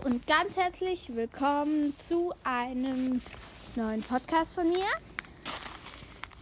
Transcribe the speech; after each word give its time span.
Und 0.00 0.26
ganz 0.26 0.56
herzlich 0.56 1.14
willkommen 1.14 1.94
zu 1.98 2.32
einem 2.44 3.20
neuen 3.76 4.02
Podcast 4.02 4.54
von 4.54 4.66
mir. 4.68 4.86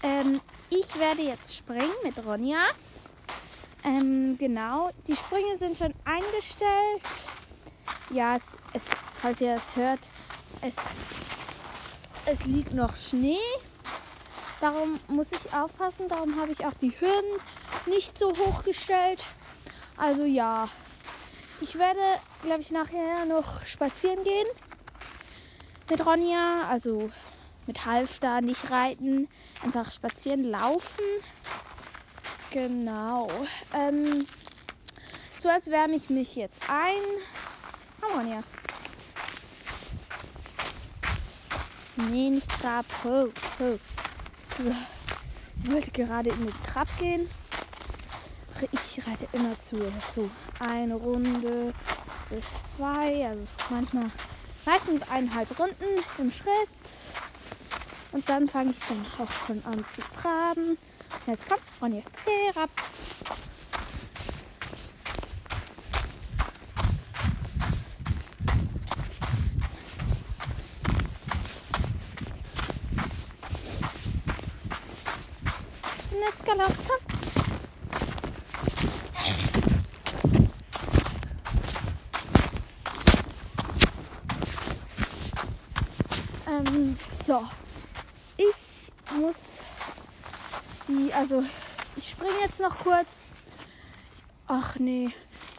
Ähm, 0.05 0.41
ich 0.71 0.99
werde 0.99 1.23
jetzt 1.23 1.57
springen 1.57 1.93
mit 2.05 2.25
Ronja. 2.25 2.63
Ähm, 3.85 4.39
genau, 4.39 4.91
die 5.09 5.17
Sprünge 5.17 5.59
sind 5.59 5.77
schon 5.77 5.93
eingestellt. 6.05 7.03
Ja, 8.11 8.37
es, 8.37 8.57
es, 8.73 8.85
falls 9.21 9.41
ihr 9.41 9.57
das 9.57 9.75
hört, 9.75 10.01
es, 10.63 10.77
es 12.27 12.45
liegt 12.45 12.73
noch 12.73 12.97
Schnee. 12.97 13.37
Darum 14.61 14.99
muss 15.09 15.33
ich 15.33 15.53
aufpassen. 15.53 16.09
Darum 16.09 16.41
habe 16.41 16.53
ich 16.53 16.65
auch 16.65 16.75
die 16.75 16.93
Hürden 16.99 17.41
nicht 17.87 18.17
so 18.17 18.31
hoch 18.31 18.63
gestellt. 18.63 19.25
Also 19.97 20.25
ja, 20.25 20.69
ich 21.61 21.77
werde, 21.77 22.01
glaube 22.43 22.61
ich, 22.61 22.71
nachher 22.71 23.27
noch 23.27 23.65
spazieren 23.67 24.23
gehen 24.25 24.47
mit 25.89 26.05
Ronja. 26.05 26.69
Also 26.69 27.11
mit 27.67 27.85
Halfter, 27.87 28.41
nicht 28.41 28.71
reiten, 28.71 29.29
einfach 29.63 29.91
spazieren, 29.91 30.45
laufen. 30.45 31.05
Genau. 32.51 33.29
Ähm, 33.75 34.27
zuerst 35.39 35.71
wärme 35.71 35.95
ich 35.95 36.11
mich 36.11 36.37
jetzt 36.37 36.63
ein. 36.69 37.03
Komm, 38.01 38.19
Ronja. 38.19 38.43
Nee, 42.11 42.31
nicht 42.31 42.51
Trab. 42.51 42.87
Ho, 43.05 43.29
ho. 43.59 43.79
So. 44.59 44.75
Ich 45.63 45.71
wollte 45.71 45.91
gerade 45.91 46.31
in 46.31 46.47
den 46.47 46.63
Trab 46.65 46.89
gehen 46.99 47.29
ich 48.73 49.07
reite 49.07 49.27
immer 49.33 49.59
zu. 49.61 49.77
So 50.15 50.31
eine 50.59 50.95
Runde 50.95 51.73
bis 52.31 52.45
zwei, 52.77 53.27
also 53.27 53.47
manchmal 53.69 54.11
meistens 54.65 55.03
eineinhalb 55.11 55.59
Runden 55.59 56.05
im 56.19 56.31
Schritt. 56.31 56.47
Und 58.13 58.29
dann 58.29 58.49
fange 58.49 58.71
ich 58.71 58.79
dann 58.79 59.05
auch 59.19 59.47
schon 59.47 59.65
an 59.65 59.85
zu 59.95 60.01
traben. 60.21 60.79
Jetzt 61.27 61.49
kommt 61.49 61.63
Ronja, 61.83 62.03
dreh 62.25 62.61
ab. 62.61 62.71
Und 76.13 76.21
jetzt 76.21 76.45
galopp, 76.45 76.75
komm. 76.89 77.21
Ähm, 86.49 86.97
so. 87.31 87.45
Ich 88.37 88.91
muss 89.21 89.37
sie, 90.89 91.13
also 91.15 91.45
ich 91.95 92.11
springe 92.11 92.41
jetzt 92.43 92.59
noch 92.59 92.77
kurz. 92.79 93.29
Ach 94.49 94.77
nee, 94.81 95.11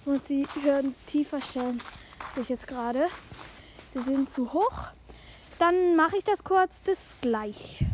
muss 0.03 0.23
die 0.23 0.45
Hürden 0.61 0.95
tiefer 1.05 1.39
stellen. 1.39 1.81
Sehe 2.33 2.43
ich 2.43 2.49
jetzt 2.49 2.67
gerade. 2.67 3.07
Sie 3.87 4.01
sind 4.01 4.29
zu 4.29 4.51
hoch. 4.51 4.89
Dann 5.59 5.95
mache 5.95 6.17
ich 6.17 6.25
das 6.25 6.43
kurz. 6.43 6.79
Bis 6.79 7.15
gleich. 7.21 7.85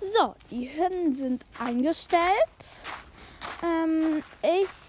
So, 0.00 0.34
die 0.50 0.70
Hürden 0.74 1.14
sind 1.14 1.44
eingestellt. 1.58 2.22
Ähm, 3.62 4.22
ich 4.42 4.83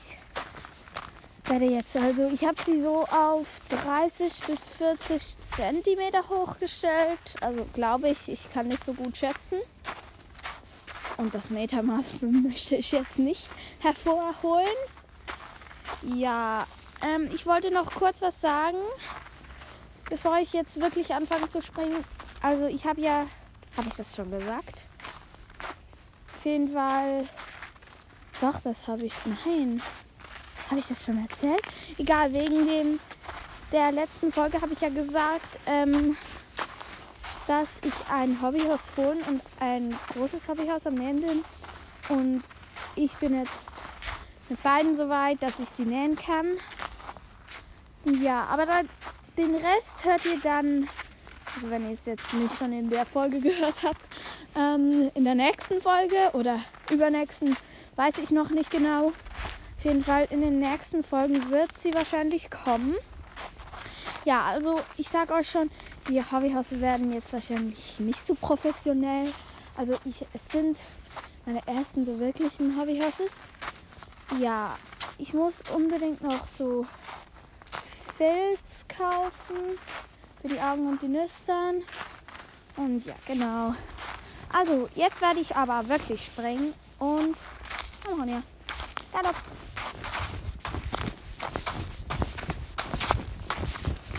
werde 1.50 1.66
jetzt, 1.66 1.96
also 1.96 2.30
ich 2.34 2.44
habe 2.44 2.62
sie 2.66 2.82
so 2.82 3.04
auf 3.04 3.62
30 3.70 4.42
bis 4.48 4.64
40 4.64 5.40
Zentimeter 5.40 6.28
hochgestellt. 6.30 7.20
Also 7.42 7.66
glaube 7.74 8.10
ich, 8.10 8.30
ich 8.30 8.52
kann 8.52 8.68
nicht 8.68 8.84
so 8.84 8.94
gut 8.94 9.18
schätzen. 9.18 9.60
Und 11.18 11.34
das 11.34 11.50
Metermaß 11.50 12.16
möchte 12.22 12.76
ich 12.76 12.92
jetzt 12.92 13.20
nicht 13.20 13.48
hervorholen. 13.80 14.66
Ja, 16.16 16.68
ähm, 17.02 17.30
ich 17.34 17.46
wollte 17.46 17.72
noch 17.72 17.92
kurz 17.92 18.22
was 18.22 18.42
sagen, 18.42 18.80
bevor 20.10 20.38
ich 20.40 20.54
jetzt 20.54 20.80
wirklich 20.80 21.14
anfange 21.14 21.50
zu 21.50 21.62
springen. 21.62 22.04
Also 22.42 22.66
ich 22.66 22.86
habe 22.86 23.02
ja, 23.02 23.28
habe 23.78 23.88
ich 23.88 23.96
das 23.96 24.16
schon 24.16 24.32
gesagt? 24.32 24.82
Auf 26.36 26.46
jeden 26.46 26.70
Fall, 26.70 27.28
doch, 28.42 28.60
das 28.62 28.88
habe 28.88 29.06
ich, 29.06 29.14
nein. 29.46 29.82
Habe 30.70 30.80
ich 30.80 30.88
das 30.88 31.06
schon 31.06 31.22
erzählt? 31.28 31.62
Egal, 31.98 32.34
wegen 32.34 32.68
dem 32.68 33.00
der 33.72 33.92
letzten 33.92 34.32
Folge 34.32 34.62
habe 34.62 34.74
ich 34.74 34.82
ja 34.82 34.90
gesagt, 34.90 35.60
ähm, 35.68 36.16
dass 37.48 37.70
ich 37.84 37.94
ein 38.12 38.42
Hobbyhaus 38.42 38.90
Fohlen 38.90 39.22
und 39.24 39.42
ein 39.60 39.96
großes 40.14 40.48
Hobbyhaus 40.48 40.88
am 40.88 40.96
Nähen 40.96 41.22
bin. 41.22 41.44
Und 42.10 42.42
ich 42.96 43.16
bin 43.18 43.38
jetzt 43.38 43.74
mit 44.50 44.62
beiden 44.64 44.96
so 44.96 45.10
weit, 45.10 45.42
dass 45.44 45.60
ich 45.60 45.70
sie 45.70 45.86
nähen 45.86 46.16
kann. 46.16 46.58
Ja, 48.22 48.46
aber 48.46 48.66
da, 48.66 48.82
den 49.38 49.56
Rest 49.56 50.04
hört 50.04 50.26
ihr 50.26 50.40
dann, 50.42 50.88
also 51.56 51.70
wenn 51.70 51.86
ihr 51.86 51.94
es 51.94 52.06
jetzt 52.06 52.34
nicht 52.34 52.58
schon 52.58 52.72
in 52.72 52.90
der 52.90 53.06
Folge 53.06 53.40
gehört 53.42 53.84
habt, 53.84 54.02
ähm, 54.56 55.12
in 55.14 55.26
der 55.26 55.36
nächsten 55.36 55.82
Folge 55.82 56.16
oder 56.34 56.60
übernächsten, 56.90 57.56
weiß 57.96 58.18
ich 58.20 58.32
noch 58.32 58.50
nicht 58.50 58.72
genau 58.72 59.12
jeden 59.84 60.04
Fall 60.04 60.28
in 60.30 60.42
den 60.42 60.60
nächsten 60.60 61.04
Folgen 61.04 61.50
wird 61.50 61.78
sie 61.78 61.94
wahrscheinlich 61.94 62.50
kommen. 62.50 62.96
Ja, 64.26 64.44
also 64.46 64.82
ich 64.98 65.10
sag 65.10 65.32
euch 65.32 65.50
schon, 65.50 65.70
die 66.10 66.22
Hobbyhäuser 66.22 66.82
werden 66.82 67.14
jetzt 67.14 67.34
wahrscheinlich 67.34 68.00
nicht 68.00 68.26
so 68.26 68.34
professionell. 68.34 69.32
Also 69.78 69.96
ich, 70.06 70.26
es 70.34 70.48
sind 70.48 70.80
meine 71.46 71.66
ersten 71.68 72.06
so 72.06 72.20
wirklichen 72.20 72.80
Hobbyhorses. 72.80 73.32
Ja, 74.40 74.76
ich 75.18 75.34
muss 75.34 75.62
unbedingt 75.74 76.22
noch 76.22 76.48
so 76.48 76.86
Filz 78.18 78.86
kaufen 78.88 79.78
für 80.42 80.48
die 80.48 80.60
Augen 80.60 80.90
und 80.90 81.02
die 81.02 81.08
Nüstern. 81.08 81.84
Und 82.78 83.06
ja, 83.06 83.16
genau. 83.28 83.76
Also, 84.52 84.90
jetzt 84.96 85.22
werde 85.22 85.40
ich 85.40 85.56
aber 85.56 85.88
wirklich 85.90 86.26
springen 86.26 86.74
und. 87.00 87.36
Oh, 88.10 88.24
ja. 88.26 88.42
Ja, 89.14 89.22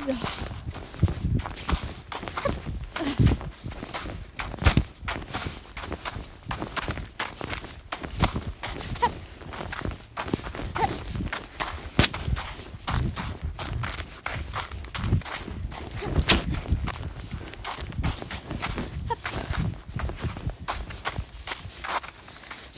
So. 0.07 0.13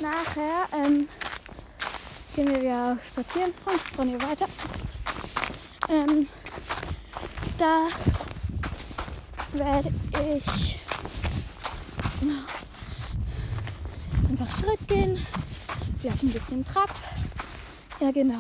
Nachher 0.01 0.67
ähm, 0.73 1.09
gehen 2.35 2.49
wir 2.49 2.61
wieder 2.61 2.99
spazieren 3.07 3.53
und 3.67 3.81
von 3.95 4.09
hier 4.09 4.23
weiter. 4.23 4.47
Ähm, 5.91 6.27
da 7.59 7.89
werde 9.53 9.93
ich 10.37 10.79
einfach 14.29 14.59
Schritt 14.59 14.87
gehen, 14.87 15.19
vielleicht 16.01 16.23
ein 16.23 16.31
bisschen 16.31 16.65
Trab. 16.65 16.91
Ja, 18.01 18.13
genau. 18.13 18.39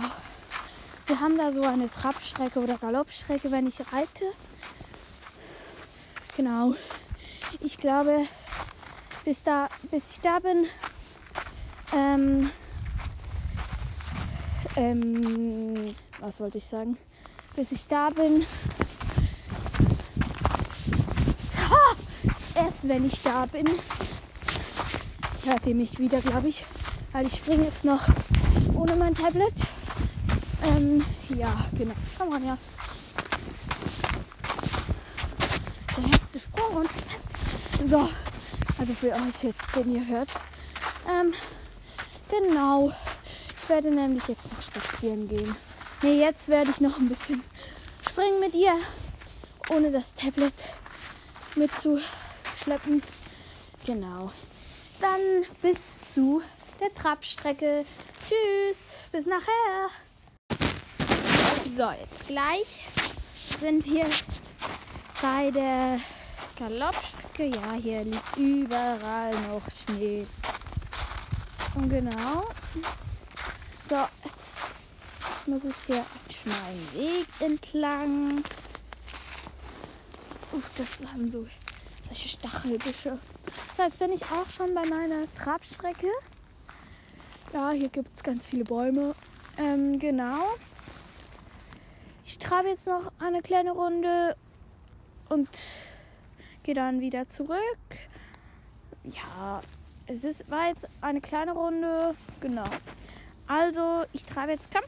Wir 1.07 1.21
haben 1.21 1.37
da 1.37 1.51
so 1.51 1.63
eine 1.63 1.91
Trabstrecke 1.91 2.61
oder 2.61 2.79
Galoppstrecke, 2.79 3.51
wenn 3.51 3.67
ich 3.67 3.81
reite. 3.93 4.25
Genau. 6.37 6.75
Ich 7.61 7.79
glaube, 7.79 8.27
bis, 9.25 9.43
da, 9.43 9.69
bis 9.91 10.11
ich 10.13 10.21
da 10.21 10.39
bin, 10.39 10.67
ähm, 11.97 12.51
ähm, 14.77 15.95
was 16.21 16.41
wollte 16.41 16.59
ich 16.59 16.67
sagen? 16.67 16.97
Bis 17.57 17.73
ich 17.73 17.89
da 17.89 18.11
bin, 18.11 18.47
wenn 22.89 23.07
ich 23.07 23.21
da 23.23 23.45
bin, 23.45 23.67
hört 25.45 25.67
ihr 25.67 25.75
mich 25.75 25.99
wieder, 25.99 26.21
glaube 26.21 26.49
ich. 26.49 26.65
Weil 27.13 27.27
ich 27.27 27.35
springe 27.35 27.65
jetzt 27.65 27.85
noch 27.85 28.07
ohne 28.75 28.97
mein 28.97 29.15
Tablet. 29.15 29.55
Ähm, 30.63 31.05
ja, 31.29 31.67
genau. 31.77 31.95
Komm 32.19 32.35
on, 32.35 32.47
ja. 32.47 32.59
Der 35.97 36.05
letzte 36.05 36.39
Sprung 36.41 36.77
und 36.77 37.89
so. 37.89 38.09
Also 38.79 38.93
für 38.95 39.13
euch 39.13 39.43
jetzt, 39.43 39.67
den 39.77 39.95
ihr 39.95 40.07
hört. 40.07 40.31
Ähm, 41.09 41.35
genau. 42.31 42.93
Ich 43.63 43.69
werde 43.69 43.91
nämlich 43.91 44.27
jetzt 44.29 44.51
noch 44.53 44.63
spazieren 44.63 45.29
gehen. 45.29 45.55
Ne, 46.03 46.21
jetzt 46.21 46.49
werde 46.49 46.71
ich 46.71 46.81
noch 46.81 46.99
ein 46.99 47.09
bisschen 47.09 47.43
springen 48.09 48.41
mit 48.41 48.55
ihr, 48.55 48.75
ohne 49.71 49.91
das 49.91 50.15
Tablet 50.15 50.55
mitzuschleppen. 52.59 53.03
Genau. 53.87 54.33
Dann 55.01 55.21
bis 55.63 56.01
zu 56.13 56.43
der 56.81 56.95
Trabstrecke. 56.95 57.85
Tschüss, 58.21 58.95
bis 59.13 59.27
nachher. 59.27 59.91
So, 61.77 61.91
jetzt 61.91 62.27
gleich 62.27 62.81
sind 63.61 63.85
wir 63.87 64.07
bei 65.23 65.51
der 65.51 66.01
Galoppstrecke. 66.59 67.57
Ja, 67.57 67.73
hier 67.75 68.05
liegt 68.05 68.37
überall 68.37 69.31
noch 69.49 69.63
Schnee. 69.71 70.27
Und 71.75 71.89
genau. 71.89 72.45
So, 73.89 73.97
jetzt, 74.25 74.57
jetzt 75.31 75.49
muss 75.49 75.65
ich 75.65 75.77
hier 75.87 75.97
einen 75.97 76.33
schmalen 76.33 76.93
Weg 76.95 77.27
entlang. 77.41 78.45
Uff, 80.53 80.71
das 80.77 81.01
waren 81.03 81.31
so 81.31 81.47
solche 82.09 82.29
Stachelbüsche. 82.29 83.19
So, 83.77 83.83
jetzt 83.83 83.99
bin 83.99 84.13
ich 84.13 84.23
auch 84.25 84.49
schon 84.49 84.75
bei 84.75 84.85
meiner 84.87 85.33
Trabstrecke. 85.35 86.09
Ja, 87.53 87.71
hier 87.71 87.89
gibt 87.89 88.15
es 88.15 88.23
ganz 88.23 88.47
viele 88.47 88.65
Bäume. 88.65 89.15
Ähm, 89.57 89.99
genau. 89.99 90.45
Ich 92.25 92.39
trabe 92.39 92.69
jetzt 92.69 92.87
noch 92.87 93.13
eine 93.19 93.43
kleine 93.43 93.73
Runde 93.73 94.37
und 95.29 95.49
gehe 96.63 96.75
dann 96.75 97.01
wieder 97.01 97.29
zurück. 97.29 97.59
Ja, 99.05 99.61
es 100.07 100.25
ist, 100.25 100.51
war 100.51 100.69
jetzt 100.69 100.87
eine 101.01 101.21
kleine 101.21 101.53
Runde. 101.53 102.15
Genau. 102.41 102.69
Also, 103.47 104.05
ich 104.13 104.25
treibe 104.25 104.53
jetzt. 104.53 104.69
Komm. 104.71 104.85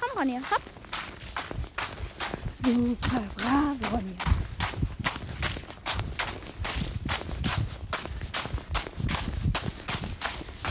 Komm, 0.00 0.18
Ronja. 0.18 0.40
Hopp. 0.50 0.62
Super, 2.62 3.22
bravo, 3.36 3.96
Ronja. 3.96 4.35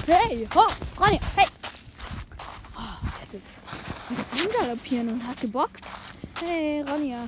Hey, 0.08 0.48
ho, 0.54 0.68
Ronja, 1.00 1.20
hey. 1.36 1.48
Oh, 2.78 2.82
sie 3.02 3.22
hat 3.22 3.34
jetzt 3.34 3.58
galoppieren 4.54 5.10
und 5.10 5.26
hat 5.26 5.42
gebockt. 5.42 5.84
Hey, 6.40 6.84
Ronja. 6.84 7.28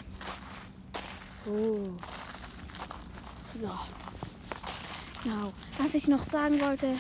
Oh. 1.48 1.90
So. 3.60 3.72
Genau. 5.24 5.54
Was 5.80 5.96
ich 5.96 6.08
noch 6.08 6.24
sagen 6.24 6.62
wollte, 6.62 6.94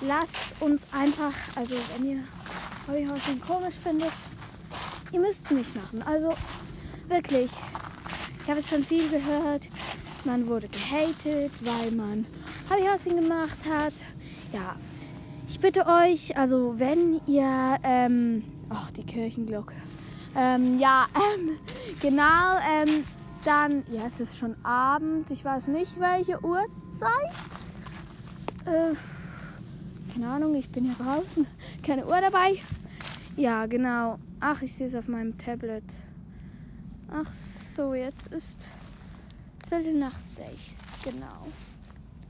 lasst 0.00 0.34
uns 0.60 0.84
einfach, 0.92 1.34
also 1.54 1.74
wenn 1.94 2.08
ihr 2.08 2.24
Hobbyhousing 2.86 3.40
komisch 3.40 3.74
findet, 3.74 4.12
ihr 5.12 5.20
müsst 5.20 5.44
es 5.44 5.50
nicht 5.50 5.76
machen. 5.76 6.02
Also 6.04 6.34
wirklich, 7.08 7.50
ich 8.42 8.48
habe 8.48 8.60
jetzt 8.60 8.70
schon 8.70 8.82
viel 8.82 9.10
gehört, 9.10 9.68
man 10.24 10.46
wurde 10.46 10.68
gehatet, 10.68 11.52
weil 11.60 11.90
man 11.90 12.24
Hobbyhousing 12.70 13.16
gemacht 13.16 13.58
hat. 13.68 13.92
Ja, 14.52 14.76
ich 15.48 15.60
bitte 15.60 15.86
euch, 15.86 16.36
also 16.36 16.78
wenn 16.78 17.20
ihr, 17.26 17.78
ähm, 17.82 18.44
ach 18.68 18.90
die 18.90 19.04
Kirchenglocke, 19.04 19.74
ähm, 20.36 20.78
ja, 20.78 21.06
ähm, 21.14 21.58
genau, 22.00 22.56
ähm, 22.70 23.04
dann, 23.44 23.84
ja, 23.90 24.06
es 24.06 24.20
ist 24.20 24.38
schon 24.38 24.56
Abend. 24.64 25.30
Ich 25.30 25.44
weiß 25.44 25.68
nicht, 25.68 25.98
welche 26.00 26.42
Uhrzeit. 26.44 27.32
Äh, 28.64 28.94
keine 30.12 30.28
Ahnung, 30.28 30.54
ich 30.54 30.68
bin 30.68 30.84
hier 30.84 30.96
draußen. 31.04 31.46
Keine 31.82 32.06
Uhr 32.06 32.20
dabei. 32.20 32.60
Ja, 33.36 33.66
genau. 33.66 34.18
Ach, 34.40 34.60
ich 34.62 34.74
sehe 34.74 34.86
es 34.86 34.94
auf 34.94 35.08
meinem 35.08 35.38
Tablet. 35.38 35.84
Ach 37.10 37.30
so, 37.30 37.94
jetzt 37.94 38.28
ist 38.28 38.68
Viertel 39.68 39.94
nach 39.94 40.18
sechs. 40.18 40.94
Genau. 41.04 41.46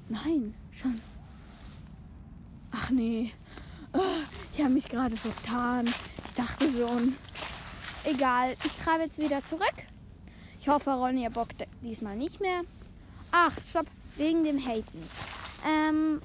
Nein, 0.09 0.55
schon. 0.71 1.01
Ach 2.89 2.93
nee. 2.93 3.33
Oh, 3.93 4.01
ich 4.55 4.63
habe 4.63 4.73
mich 4.73 4.89
gerade 4.89 5.15
vertan. 5.15 5.87
Ich 6.27 6.33
dachte 6.33 6.73
schon. 6.73 7.17
Egal, 8.05 8.55
ich 8.65 8.73
treibe 8.83 9.03
jetzt 9.05 9.19
wieder 9.19 9.45
zurück. 9.45 9.75
Ich 10.59 10.69
hoffe, 10.69 10.93
Ronja 10.93 11.29
bockt 11.29 11.67
diesmal 11.83 12.17
nicht 12.17 12.41
mehr. 12.41 12.63
Ach, 13.31 13.53
stopp, 13.63 13.85
wegen 14.17 14.43
dem 14.43 14.59
Haten. 14.59 15.07
Ähm, 15.67 16.23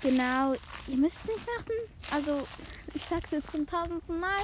genau, 0.00 0.52
ihr 0.86 0.96
müsst 0.96 1.26
nicht 1.26 1.44
machen. 1.58 1.74
Also, 2.12 2.46
ich 2.94 3.02
sag's 3.02 3.32
jetzt 3.32 3.50
zum 3.50 3.66
tausendsten 3.66 4.20
Mal. 4.20 4.42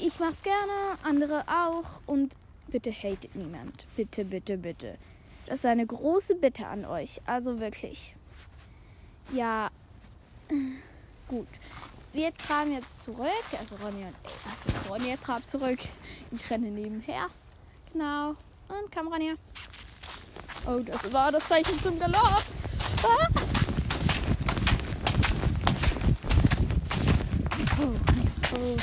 Ich 0.00 0.18
mach's 0.18 0.42
gerne, 0.42 0.98
andere 1.04 1.44
auch. 1.46 2.00
Und 2.06 2.34
bitte 2.66 2.90
hatet 2.90 3.36
niemand. 3.36 3.86
Bitte, 3.94 4.24
bitte, 4.24 4.56
bitte. 4.56 4.98
Das 5.46 5.58
ist 5.58 5.66
eine 5.66 5.86
große 5.86 6.36
Bitte 6.36 6.66
an 6.66 6.84
euch. 6.84 7.20
Also 7.26 7.60
wirklich. 7.60 8.14
Ja, 9.32 9.70
gut. 11.28 11.48
Wir 12.12 12.32
traben 12.34 12.72
jetzt 12.72 13.02
zurück. 13.04 13.28
Also 13.58 13.74
Ronja 13.76 14.06
und 14.06 14.16
also 14.50 14.88
Ronja 14.88 15.16
trabt 15.16 15.50
zurück. 15.50 15.80
Ich 16.30 16.50
renne 16.50 16.70
nebenher. 16.70 17.28
Genau. 17.92 18.30
Und 18.68 18.92
komm 18.94 19.08
Ronja. 19.08 19.34
Oh, 20.66 20.78
das 20.78 21.12
war 21.12 21.30
das 21.32 21.46
Zeichen 21.48 21.78
zum 21.80 21.98
Galopp. 21.98 22.42
Ah. 23.02 23.28
Oh, 27.80 27.90
oh, 28.54 28.76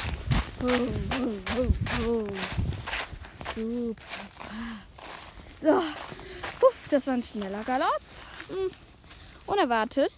oh, 0.62 0.74
oh, 1.18 1.32
oh, 1.58 1.68
oh. 2.08 2.28
Super. 3.56 3.96
So. 5.62 5.82
Das 6.92 7.08
war 7.08 7.14
ein 7.14 7.24
schneller 7.24 7.64
Galopp. 7.64 8.02
Hm. 8.50 8.70
Unerwartet. 9.46 10.12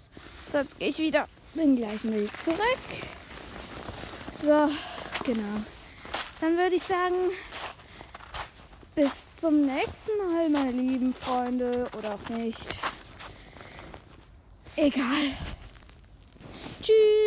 So, 0.51 0.57
jetzt 0.57 0.79
gehe 0.79 0.89
ich 0.89 0.97
wieder 0.97 1.27
den 1.53 1.75
gleichen 1.75 2.11
Weg 2.11 2.31
zurück. 2.41 2.59
So, 4.41 4.69
genau. 5.23 5.61
Dann 6.41 6.57
würde 6.57 6.75
ich 6.75 6.81
sagen, 6.81 7.15
bis 8.95 9.27
zum 9.35 9.67
nächsten 9.67 10.17
Mal, 10.17 10.49
meine 10.49 10.71
lieben 10.71 11.13
Freunde. 11.13 11.87
Oder 11.95 12.15
auch 12.15 12.29
nicht. 12.29 12.59
Egal. 14.75 15.31
Tschüss. 16.81 17.22